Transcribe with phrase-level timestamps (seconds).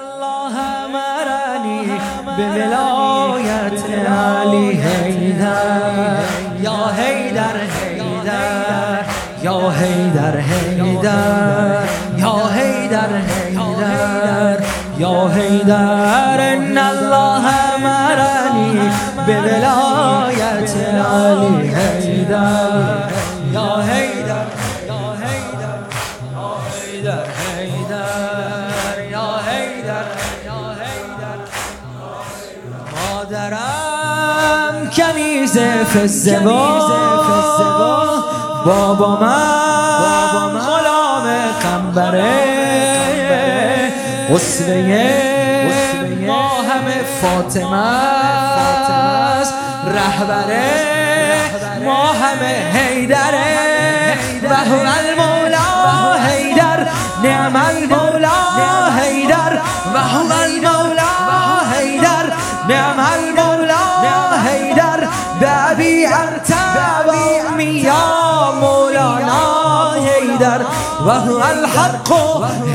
[0.00, 0.54] الله
[0.94, 1.82] مرني
[2.36, 6.18] بولاية علي هيدر
[6.62, 9.04] يا هيدر هيدر
[9.42, 11.82] يا هيدر هيدر
[12.18, 14.60] يا هيدر هيدر
[14.98, 17.44] يا هيدر إن الله
[17.82, 18.90] مرني
[19.26, 20.68] بولاية
[21.10, 23.10] علي هيدر
[23.54, 24.19] يا هيدر يا
[34.96, 35.58] کنیز
[35.94, 36.80] فزبا
[38.66, 41.26] بابا من غلام
[41.62, 42.34] قنبره.
[44.34, 45.10] اسوه
[46.26, 49.54] ما همه فاطمه است.
[49.86, 50.70] رهبره
[51.84, 56.86] ما همه حیدره و المولا حیدر.
[57.22, 58.38] نعم المولا
[59.00, 59.58] حیدر.
[59.94, 59.98] و
[60.32, 60.99] المولا
[71.10, 72.12] و الحق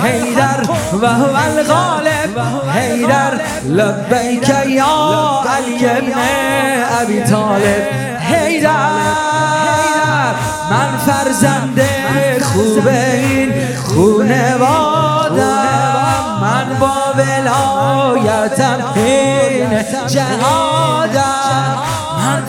[0.03, 0.61] حیدر
[1.02, 2.39] و هو الغالب
[2.75, 3.31] حیدر
[3.66, 6.14] لبیک یا علی ابن
[7.02, 7.88] ابی طالب.
[8.19, 8.69] حیدر
[10.72, 11.81] من فرزند
[12.44, 13.53] خوب این
[13.86, 15.36] خونوادم.
[16.41, 21.78] من با ولایتم این جهادم.
[22.17, 22.44] من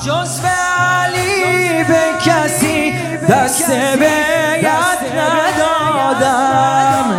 [0.00, 2.92] فرزند جزو علی به کسی
[3.28, 6.24] دست بیت ندادم.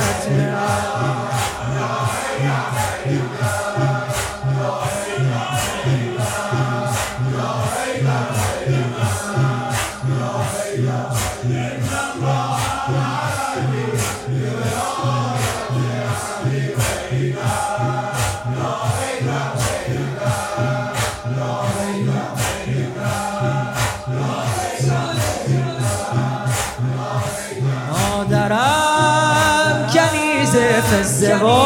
[28.53, 30.57] مادرم کنیز
[30.91, 31.65] فزبا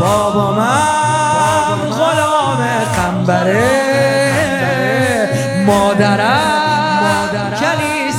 [0.00, 2.60] بابا من غلام
[2.96, 3.70] قنبره.
[5.66, 8.18] مادرم کنیز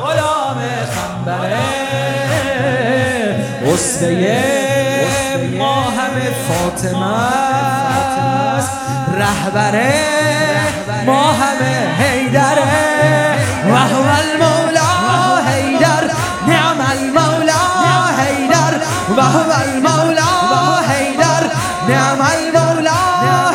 [0.00, 0.58] غلام
[0.94, 1.58] قنبره.
[3.74, 4.42] اسوه
[5.58, 7.12] ما همه فاطمه
[8.56, 8.72] است.
[9.18, 10.14] رهبره.
[11.06, 13.34] ما همه حیدره
[13.70, 14.90] و هو المولا
[15.46, 16.10] حیدر.
[16.48, 17.62] نعم المولا
[18.18, 18.74] حیدر.
[19.16, 20.30] و هو المولا
[20.88, 21.44] حیدر.
[21.88, 23.00] نعم المولا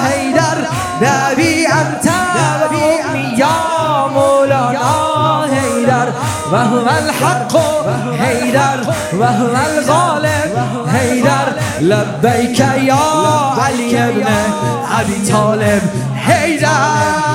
[0.05, 0.57] حیدر.
[1.01, 2.05] نبی انت
[2.71, 2.75] و
[3.09, 6.07] امی یا مولانا حیدر.
[6.51, 7.55] و هو الحق
[8.21, 8.77] حیدر.
[9.19, 10.59] و هو الغالب
[10.93, 11.47] حیدر.
[11.81, 14.27] لبیک یا علی ابن
[14.99, 15.81] ابی طالب
[16.27, 17.28] حیدر.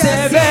[0.00, 0.45] دست